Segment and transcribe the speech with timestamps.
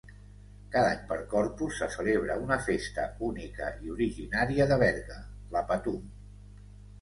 [0.75, 5.19] Cada any per Corpus se celebra una festa única i originària de Berga,
[5.59, 6.11] la Patum.